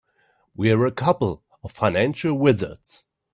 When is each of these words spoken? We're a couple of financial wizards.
We're 0.55 0.87
a 0.87 0.91
couple 0.91 1.43
of 1.63 1.71
financial 1.73 2.33
wizards. 2.33 3.05